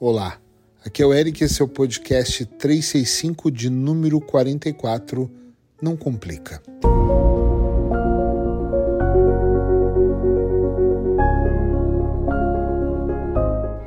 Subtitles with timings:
[0.00, 0.40] Olá,
[0.84, 5.28] aqui é o Eric, esse é o podcast 365 de número 44.
[5.82, 6.62] Não complica.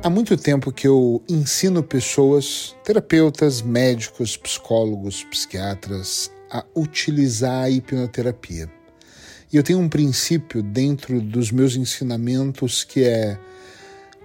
[0.02, 8.70] Há muito tempo que eu ensino pessoas, terapeutas, médicos, psicólogos, psiquiatras, a utilizar a hipnoterapia.
[9.50, 13.38] E eu tenho um princípio dentro dos meus ensinamentos que é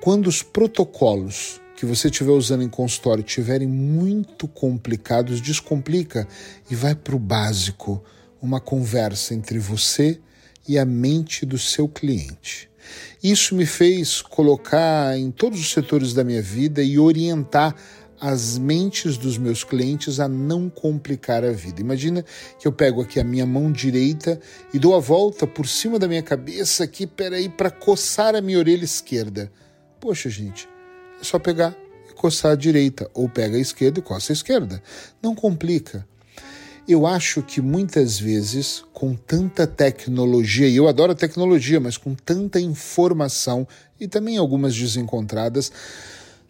[0.02, 6.28] quando os protocolos que você estiver usando em consultório estiverem muito complicados, descomplica
[6.72, 8.04] e vai para o básico,
[8.42, 10.20] uma conversa entre você
[10.68, 12.68] e a mente do seu cliente.
[13.24, 17.76] Isso me fez colocar em todos os setores da minha vida e orientar
[18.20, 21.80] as mentes dos meus clientes a não complicar a vida.
[21.80, 22.26] Imagina
[22.60, 24.42] que eu pego aqui a minha mão direita
[24.74, 28.58] e dou a volta por cima da minha cabeça aqui, peraí, para coçar a minha
[28.58, 29.52] orelha esquerda.
[30.00, 30.68] Poxa, gente,
[31.20, 31.76] é só pegar
[32.10, 34.82] e coçar a direita, ou pega a esquerda e coça a esquerda.
[35.22, 36.06] Não complica.
[36.88, 42.16] Eu acho que muitas vezes, com tanta tecnologia, e eu adoro a tecnologia, mas com
[42.16, 43.68] tanta informação
[44.00, 45.70] e também algumas desencontradas,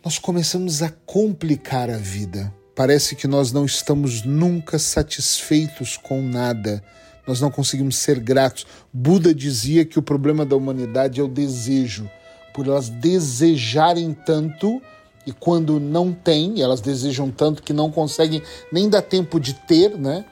[0.06, 2.54] nós começamos a complicar a vida.
[2.76, 6.84] Parece que nós não estamos nunca satisfeitos com nada.
[7.28, 8.68] Nós não conseguimos ser gratos.
[8.94, 12.08] Buda dizia que o problema da humanidade é o desejo.
[12.58, 14.82] Por elas desejarem tanto
[15.28, 18.42] e quando não tem, elas desejam tanto que não conseguem
[18.72, 20.26] nem dar tempo de ter, né?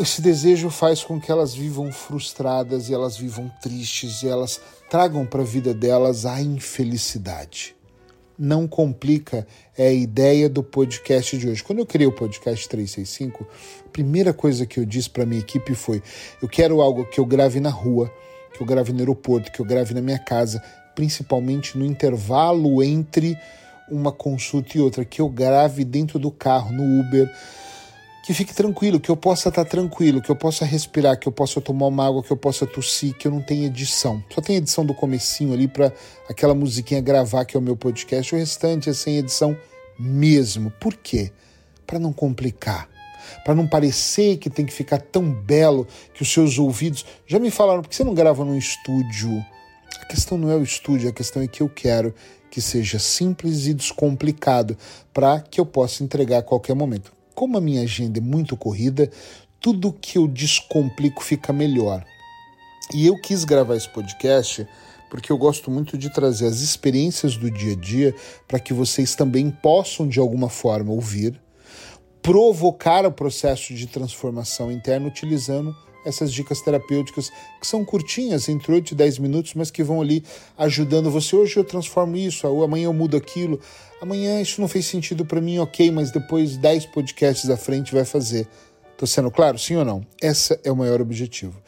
[0.00, 5.26] Esse desejo faz com que elas vivam frustradas e elas vivam tristes e elas tragam
[5.26, 7.76] para a vida delas a infelicidade
[8.38, 11.62] não complica é a ideia do podcast de hoje.
[11.62, 13.46] Quando eu criei o podcast 365,
[13.86, 16.02] a primeira coisa que eu disse para minha equipe foi:
[16.42, 18.12] eu quero algo que eu grave na rua,
[18.52, 20.62] que eu grave no aeroporto, que eu grave na minha casa,
[20.96, 23.38] principalmente no intervalo entre
[23.88, 27.30] uma consulta e outra, que eu grave dentro do carro, no Uber
[28.26, 31.60] que fique tranquilo, que eu possa estar tranquilo, que eu possa respirar, que eu possa
[31.60, 34.20] tomar uma água, que eu possa tossir, que eu não tenha edição.
[34.34, 35.92] Só tem edição do comecinho ali para
[36.28, 38.34] aquela musiquinha gravar que é o meu podcast.
[38.34, 39.56] O restante é sem edição
[39.96, 40.72] mesmo.
[40.80, 41.30] Por quê?
[41.86, 42.88] Para não complicar.
[43.44, 47.06] Para não parecer que tem que ficar tão belo que os seus ouvidos.
[47.28, 49.40] Já me falaram, por que você não grava num estúdio?
[50.00, 52.14] A questão não é o estúdio, a questão é que eu quero
[52.50, 54.76] que seja simples e descomplicado
[55.12, 59.10] para que eu possa entregar a qualquer momento como a minha agenda é muito corrida,
[59.60, 62.02] tudo que eu descomplico fica melhor.
[62.94, 64.66] E eu quis gravar esse podcast
[65.10, 68.14] porque eu gosto muito de trazer as experiências do dia a dia
[68.48, 71.38] para que vocês também possam, de alguma forma, ouvir,
[72.22, 75.76] provocar o processo de transformação interna utilizando
[76.06, 77.30] essas dicas terapêuticas
[77.60, 80.22] que são curtinhas, entre 8 e 10 minutos, mas que vão ali
[80.56, 81.34] ajudando você.
[81.34, 83.60] Hoje eu transformo isso, amanhã eu mudo aquilo,
[84.00, 88.04] amanhã isso não fez sentido para mim, ok, mas depois 10 podcasts à frente vai
[88.04, 88.46] fazer.
[88.96, 90.06] Tô sendo claro, sim ou não?
[90.22, 91.60] Esse é o maior objetivo.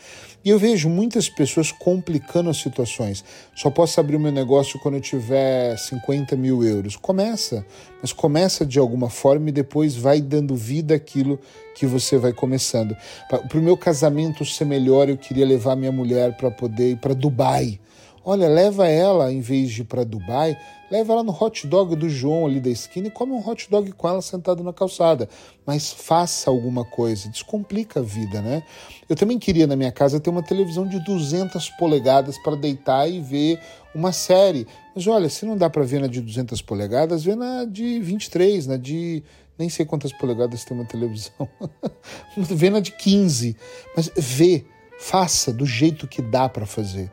[0.44, 3.22] E eu vejo muitas pessoas complicando as situações.
[3.54, 6.96] Só posso abrir meu negócio quando eu tiver 50 mil euros.
[6.96, 7.66] Começa,
[8.00, 11.38] mas começa de alguma forma e depois vai dando vida àquilo
[11.74, 12.96] que você vai começando.
[13.28, 17.14] Para o meu casamento ser melhor, eu queria levar minha mulher para poder ir para
[17.14, 17.78] Dubai
[18.24, 20.58] Olha, leva ela, em vez de ir para Dubai,
[20.90, 23.90] leva ela no hot dog do João ali da esquina e come um hot dog
[23.92, 25.28] com ela sentado na calçada.
[25.66, 28.62] Mas faça alguma coisa, descomplica a vida, né?
[29.08, 33.20] Eu também queria na minha casa ter uma televisão de 200 polegadas para deitar e
[33.20, 33.60] ver
[33.94, 34.66] uma série.
[34.94, 38.66] Mas olha, se não dá para ver na de 200 polegadas, vê na de 23,
[38.66, 39.22] na de
[39.58, 41.48] nem sei quantas polegadas tem uma televisão.
[42.36, 43.56] vê na de 15,
[43.96, 44.64] mas vê,
[44.98, 47.10] faça do jeito que dá para fazer.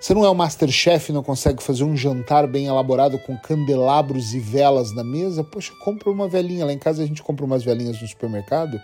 [0.00, 4.32] Você não é o Masterchef e não consegue fazer um jantar bem elaborado com candelabros
[4.32, 5.42] e velas na mesa?
[5.42, 6.64] Poxa, compra uma velinha.
[6.64, 8.80] Lá em casa a gente compra umas velinhas no supermercado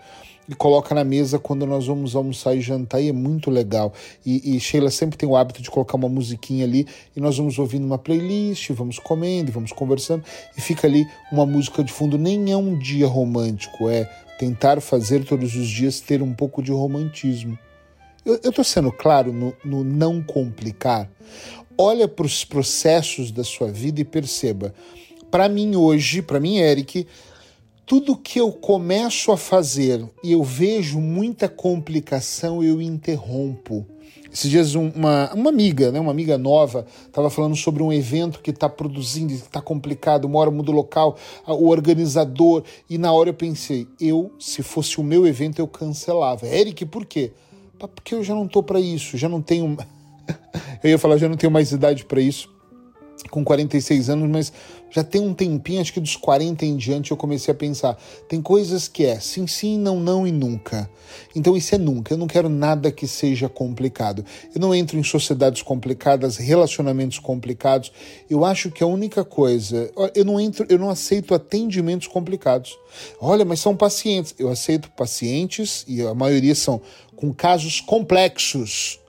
[0.49, 3.93] e coloca na mesa quando nós vamos almoçar e jantar e é muito legal.
[4.27, 7.59] E, e, Sheila sempre tem o hábito de colocar uma musiquinha ali e nós vamos
[7.59, 10.25] ouvindo uma playlist, vamos comendo, vamos conversando
[10.57, 12.19] e fica ali uma música de fundo.
[12.19, 14.05] Nem é um dia romântico, é
[14.39, 17.57] tentar fazer todos os dias ter um pouco de romantismo.
[18.25, 21.11] Eu estou sendo claro no, no não complicar.
[21.77, 24.75] Olha para os processos da sua vida e perceba.
[25.31, 27.07] Para mim hoje, para mim, Eric,
[27.85, 33.87] tudo que eu começo a fazer e eu vejo muita complicação, eu interrompo.
[34.33, 38.51] Esses dias uma, uma amiga, né, uma amiga nova, estava falando sobre um evento que
[38.51, 41.17] está produzindo, que está complicado, uma hora muda local,
[41.47, 46.47] o organizador, e na hora eu pensei, eu, se fosse o meu evento, eu cancelava.
[46.47, 47.33] Eric, por quê?
[47.89, 49.77] Porque eu já não tô para isso, já não tenho.
[50.83, 52.49] eu ia falar, já não tenho mais idade para isso.
[53.31, 54.53] com 46 anos, mas
[54.95, 58.01] já tem um tempinho, acho que dos 40 em diante, eu comecei a pensar.
[58.29, 60.89] Tem coisas que é sim, sim, não, não e nunca.
[61.35, 62.15] Então isso é nunca.
[62.15, 64.25] Eu não quero nada que seja complicado.
[64.55, 67.91] Eu não entro em sociedades complicadas, relacionamentos complicados.
[68.31, 69.91] Eu acho que a única coisa.
[70.15, 72.79] Eu não entro, eu não aceito atendimentos complicados.
[73.21, 74.33] Olha, mas são pacientes.
[74.39, 76.81] Eu aceito pacientes, e a maioria são
[77.17, 79.01] com casos complexos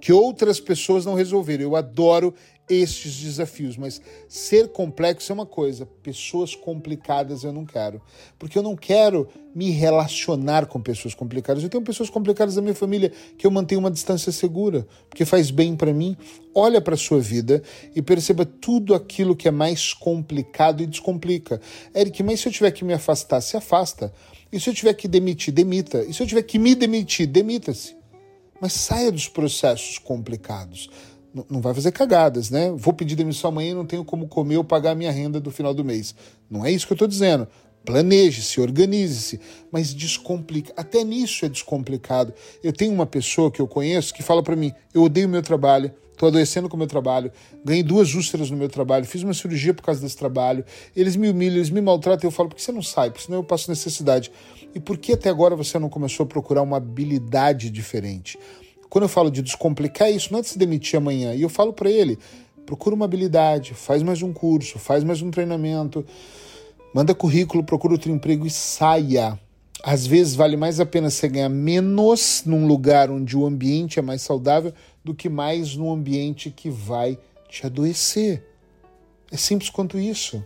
[0.00, 1.64] que outras pessoas não resolveram.
[1.64, 2.34] Eu adoro
[2.70, 8.00] estes desafios, mas ser complexo é uma coisa, pessoas complicadas eu não quero,
[8.38, 11.62] porque eu não quero me relacionar com pessoas complicadas.
[11.62, 15.50] Eu tenho pessoas complicadas da minha família que eu mantenho uma distância segura, porque faz
[15.50, 16.16] bem para mim.
[16.54, 17.60] Olha para sua vida
[17.94, 21.60] e perceba tudo aquilo que é mais complicado e descomplica.
[21.94, 24.12] Eric, mas se eu tiver que me afastar, se afasta.
[24.52, 26.04] E se eu tiver que demitir, demita.
[26.04, 27.99] E se eu tiver que me demitir, demita-se.
[28.60, 30.90] Mas saia dos processos complicados
[31.48, 32.72] não vai fazer cagadas, né?
[32.72, 35.50] Vou pedir demissão amanhã e não tenho como comer ou pagar a minha renda do
[35.50, 36.14] final do mês.
[36.50, 37.46] Não é isso que eu estou dizendo.
[37.84, 39.40] Planeje-se, organize-se,
[39.72, 40.72] mas descomplica.
[40.76, 42.34] Até nisso é descomplicado.
[42.62, 45.90] Eu tenho uma pessoa que eu conheço que fala para mim: eu odeio meu trabalho,
[46.12, 47.32] estou adoecendo com o meu trabalho,
[47.64, 50.62] ganhei duas úlceras no meu trabalho, fiz uma cirurgia por causa desse trabalho,
[50.94, 52.28] eles me humilham, eles me maltratam.
[52.28, 53.10] Eu falo: por que você não sai?
[53.10, 54.30] Porque senão eu passo necessidade.
[54.74, 58.38] E por que até agora você não começou a procurar uma habilidade diferente?
[58.88, 61.34] Quando eu falo de descomplicar isso, não é de se demitir amanhã.
[61.34, 62.18] E eu falo para ele:
[62.66, 66.04] procura uma habilidade, faz mais um curso, faz mais um treinamento,
[66.94, 69.38] manda currículo, procura outro emprego e saia.
[69.82, 74.02] Às vezes vale mais a pena você ganhar menos num lugar onde o ambiente é
[74.02, 77.18] mais saudável do que mais num ambiente que vai
[77.48, 78.44] te adoecer.
[79.32, 80.44] É simples quanto isso.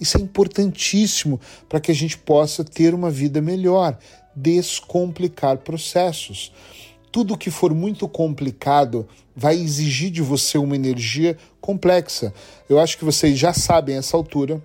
[0.00, 3.98] Isso é importantíssimo para que a gente possa ter uma vida melhor,
[4.34, 6.52] descomplicar processos
[7.10, 12.32] tudo que for muito complicado vai exigir de você uma energia complexa.
[12.68, 14.62] Eu acho que vocês já sabem essa altura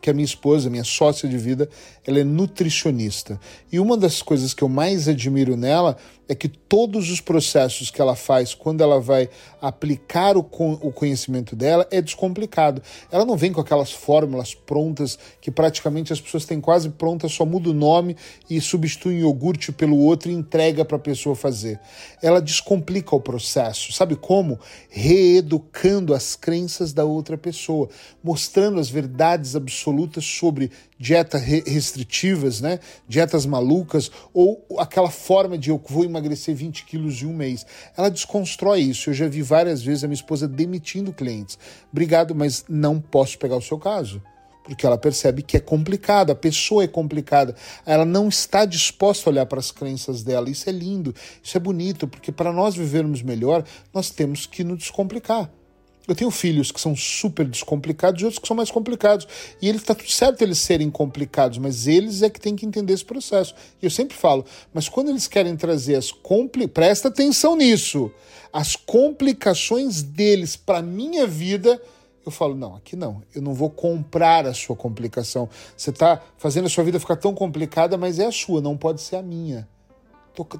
[0.00, 1.68] que a minha esposa, minha sócia de vida,
[2.06, 3.40] ela é nutricionista.
[3.72, 5.96] E uma das coisas que eu mais admiro nela
[6.28, 9.28] é que todos os processos que ela faz quando ela vai
[9.60, 12.82] aplicar o, o conhecimento dela é descomplicado.
[13.10, 17.44] Ela não vem com aquelas fórmulas prontas que praticamente as pessoas têm quase prontas, só
[17.44, 18.16] muda o nome
[18.48, 21.78] e substitui um iogurte pelo outro e entrega para a pessoa fazer.
[22.22, 23.92] Ela descomplica o processo.
[23.92, 24.58] Sabe como?
[24.88, 27.88] Reeducando as crenças da outra pessoa,
[28.22, 32.78] mostrando as verdades absolutas sobre dietas restritivas, né?
[33.08, 37.66] dietas malucas, ou aquela forma de eu vou emagrecer 20 quilos em um mês.
[37.96, 39.10] Ela desconstrói isso.
[39.10, 41.58] Eu já vi várias vezes a minha esposa demitindo clientes.
[41.92, 44.22] Obrigado, mas não posso pegar o seu caso.
[44.62, 47.54] Porque ela percebe que é complicado, a pessoa é complicada,
[47.84, 50.48] ela não está disposta a olhar para as crenças dela.
[50.48, 53.62] Isso é lindo, isso é bonito, porque para nós vivermos melhor,
[53.92, 55.50] nós temos que nos descomplicar.
[56.06, 59.26] Eu tenho filhos que são super descomplicados e outros que são mais complicados.
[59.60, 62.92] E ele está tudo certo eles serem complicados, mas eles é que têm que entender
[62.92, 63.54] esse processo.
[63.80, 66.68] E eu sempre falo, mas quando eles querem trazer as compli...
[66.68, 68.10] presta atenção nisso.
[68.52, 71.80] As complicações deles para minha vida,
[72.24, 73.22] eu falo, não, aqui não.
[73.34, 75.48] Eu não vou comprar a sua complicação.
[75.74, 79.00] Você está fazendo a sua vida ficar tão complicada, mas é a sua, não pode
[79.00, 79.66] ser a minha.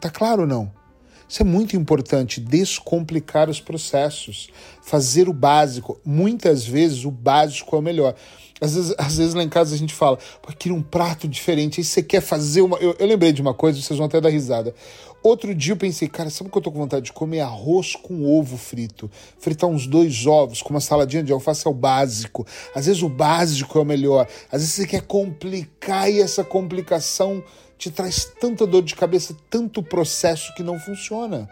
[0.00, 0.83] Tá claro ou não?
[1.29, 4.49] Isso é muito importante, descomplicar os processos,
[4.82, 5.99] fazer o básico.
[6.05, 8.15] Muitas vezes o básico é o melhor.
[8.61, 10.19] Às vezes, às vezes lá em casa a gente fala,
[10.59, 12.76] queria um prato diferente, aí você quer fazer uma.
[12.78, 14.75] Eu, eu lembrei de uma coisa, vocês vão até dar risada.
[15.23, 17.40] Outro dia eu pensei, cara, sabe o que eu tô com vontade de comer?
[17.40, 19.11] Arroz com ovo frito.
[19.38, 22.47] Fritar uns dois ovos com uma saladinha de alface é o básico.
[22.75, 24.28] Às vezes o básico é o melhor.
[24.52, 27.43] Às vezes você quer complicar e essa complicação
[27.85, 31.47] te traz tanta dor de cabeça, tanto processo que não funciona.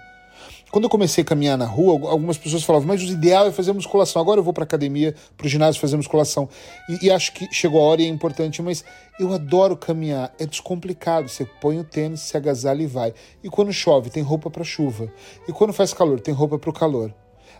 [0.71, 3.75] Quando eu comecei a caminhar na rua, algumas pessoas falavam, mas o ideal é fazer
[3.75, 4.23] musculação.
[4.23, 6.49] Agora eu vou para academia, para o ginásio fazer musculação.
[6.89, 8.83] E, e, acho que chegou a hora e é importante, mas
[9.21, 10.35] eu adoro caminhar.
[10.39, 11.29] É descomplicado.
[11.29, 13.13] Você põe o tênis, se agasalha e vai.
[13.45, 15.13] E quando chove, tem roupa para chuva.
[15.47, 17.15] E quando faz calor, tem roupa para o calor.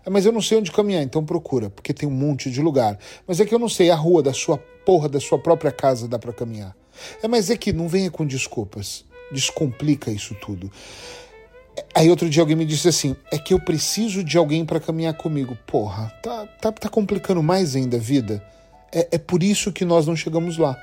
[0.07, 2.99] Ah, mas eu não sei onde caminhar, então procura, porque tem um monte de lugar.
[3.27, 6.09] Mas é que eu não sei, a rua da sua porra, da sua própria casa
[6.09, 6.75] dá para caminhar.
[7.23, 9.05] É, mas é que não venha com desculpas.
[9.33, 10.71] Descomplica isso tudo.
[11.95, 15.15] Aí outro dia alguém me disse assim: é que eu preciso de alguém para caminhar
[15.15, 15.57] comigo.
[15.67, 18.43] Porra, tá, tá, tá complicando mais ainda a vida.
[18.93, 20.77] É, é por isso que nós não chegamos lá.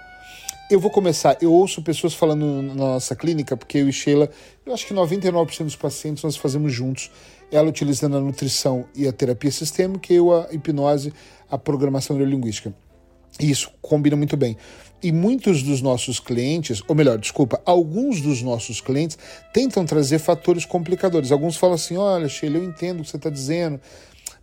[0.69, 1.37] Eu vou começar.
[1.41, 4.29] Eu ouço pessoas falando na nossa clínica, porque eu e Sheila,
[4.65, 7.09] eu acho que 99% dos pacientes nós fazemos juntos.
[7.51, 11.11] Ela utilizando a nutrição e a terapia sistêmica, eu a hipnose,
[11.49, 12.71] a programação neurolinguística.
[13.39, 14.55] Isso combina muito bem.
[15.01, 19.17] E muitos dos nossos clientes, ou melhor, desculpa, alguns dos nossos clientes
[19.53, 21.31] tentam trazer fatores complicadores.
[21.31, 23.79] Alguns falam assim: olha, Sheila, eu entendo o que você está dizendo,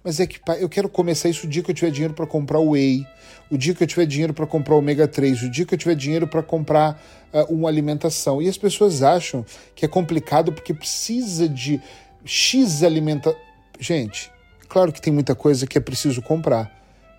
[0.02, 2.26] Mas é que pai, eu quero começar isso o dia que eu tiver dinheiro para
[2.26, 3.06] comprar o whey,
[3.50, 5.78] o dia que eu tiver dinheiro para comprar o ômega 3, o dia que eu
[5.78, 7.02] tiver dinheiro para comprar
[7.34, 8.40] uh, uma alimentação.
[8.40, 9.44] E as pessoas acham
[9.75, 11.80] que é complicado porque precisa de
[12.25, 13.38] X alimentação.
[13.78, 14.30] Gente,
[14.68, 16.72] claro que tem muita coisa que é preciso comprar.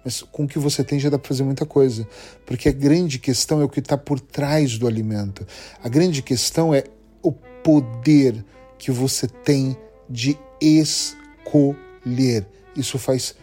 [0.07, 2.07] Mas com o que você tem já dá para fazer muita coisa.
[2.45, 5.45] Porque a grande questão é o que está por trás do alimento.
[5.83, 6.85] A grande questão é
[7.21, 8.45] o poder
[8.77, 9.75] que você tem
[10.09, 12.47] de escolher.
[12.73, 13.35] Isso faz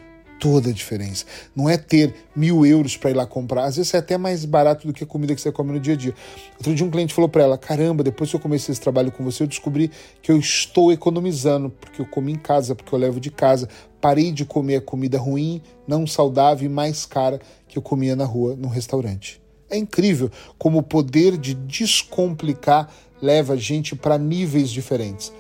[0.45, 1.25] toda a diferença.
[1.57, 3.65] Não é ter mil euros para ir lá comprar.
[3.65, 5.95] Às vezes é até mais barato do que a comida que você come no dia
[5.95, 6.15] a dia.
[6.59, 9.25] Outro dia um cliente falou para ela: Caramba, depois que eu comecei esse trabalho com
[9.25, 13.19] você, eu descobri que eu estou economizando, porque eu como em casa, porque eu levo
[13.19, 13.71] de casa.
[14.03, 18.27] Parei de comer a comida ruim, não saudável e mais cara que eu comia na
[18.27, 19.41] rua, no restaurante.
[19.71, 22.91] É incrível como o poder de descomplicar
[23.23, 25.33] leva a gente para níveis diferentes.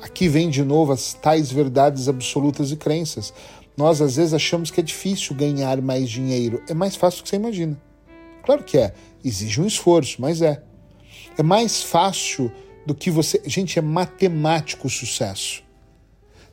[0.00, 3.32] Aqui vem de novo as tais verdades absolutas e crenças.
[3.76, 6.62] Nós às vezes achamos que é difícil ganhar mais dinheiro.
[6.68, 7.80] É mais fácil do que você imagina.
[8.44, 8.94] Claro que é.
[9.24, 10.62] Exige um esforço, mas é.
[11.36, 12.52] É mais fácil
[12.86, 13.42] do que você.
[13.46, 15.63] Gente, é matemático o sucesso.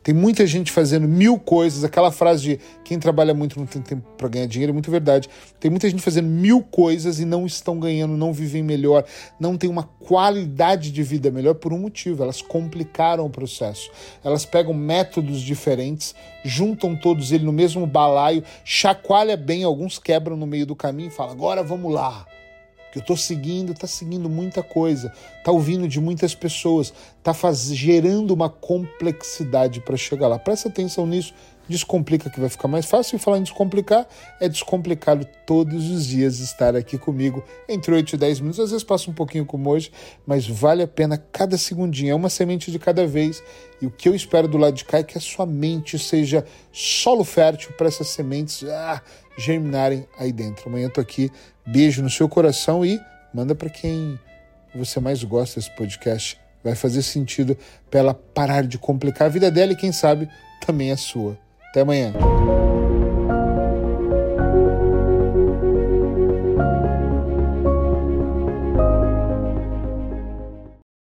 [0.04, 1.84] Tem muita gente fazendo mil coisas.
[1.84, 5.30] Aquela frase de quem trabalha muito não tem tempo para ganhar dinheiro é muito verdade.
[5.60, 9.06] Tem muita gente fazendo mil coisas e não estão ganhando, não vivem melhor,
[9.40, 12.24] não tem uma qualidade de vida melhor por um motivo.
[12.24, 13.92] Elas complicaram o processo.
[14.24, 20.48] Elas pegam métodos diferentes, juntam todos eles no mesmo balaio, chacoalha bem, alguns quebram no
[20.48, 22.26] meio do caminho e falam: agora vamos lá
[22.92, 27.34] que eu estou seguindo, está seguindo muita coisa, está ouvindo de muitas pessoas, está
[27.74, 30.38] gerando uma complexidade para chegar lá.
[30.38, 31.34] Presta atenção nisso,
[31.72, 33.16] descomplica que vai ficar mais fácil.
[33.16, 34.08] E falar em descomplicar,
[34.40, 38.60] é descomplicado todos os dias estar aqui comigo entre 8 e 10 minutos.
[38.60, 39.92] Às vezes passa um pouquinho como hoje,
[40.26, 43.42] mas vale a pena cada segundinho, é uma semente de cada vez.
[43.82, 46.46] E o que eu espero do lado de cá é que a sua mente seja
[46.72, 49.02] solo fértil para essas sementes ah,
[49.38, 50.70] germinarem aí dentro.
[50.70, 51.32] Amanhã eu tô aqui
[51.66, 53.00] Beijo no seu coração e
[53.34, 54.20] manda para quem
[54.74, 56.40] você mais gosta desse podcast.
[56.64, 57.58] Vai fazer sentido
[57.90, 60.30] para ela parar de complicar a vida dela e, quem sabe,
[60.66, 61.38] também a sua.
[61.72, 62.12] Até amanhã.